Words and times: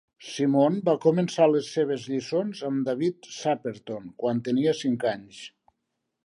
Simon 0.27 0.77
va 0.85 0.93
començar 1.01 1.45
les 1.51 1.69
seves 1.75 2.07
lliçons 2.13 2.63
amb 2.71 2.89
David 2.89 3.29
Saperton 3.37 4.09
quan 4.25 4.41
tenia 4.49 4.75
cinc 4.81 5.07
anys. 5.13 5.45